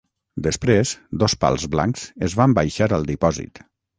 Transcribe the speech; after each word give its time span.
Després, 0.45 0.93
dos 1.25 1.35
pals 1.43 1.67
blancs 1.75 2.07
es 2.29 2.37
van 2.41 2.57
baixar 2.61 2.91
al 2.99 3.09
dipòsit. 3.13 3.63